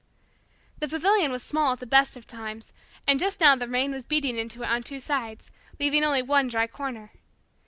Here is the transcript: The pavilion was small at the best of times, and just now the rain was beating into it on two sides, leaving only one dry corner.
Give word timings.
The 0.79 0.87
pavilion 0.87 1.29
was 1.29 1.43
small 1.43 1.73
at 1.73 1.79
the 1.79 1.85
best 1.85 2.17
of 2.17 2.25
times, 2.25 2.73
and 3.05 3.19
just 3.19 3.39
now 3.39 3.55
the 3.55 3.67
rain 3.67 3.91
was 3.91 4.03
beating 4.03 4.35
into 4.35 4.63
it 4.63 4.67
on 4.67 4.81
two 4.81 4.99
sides, 4.99 5.51
leaving 5.79 6.03
only 6.03 6.23
one 6.23 6.47
dry 6.47 6.65
corner. 6.65 7.11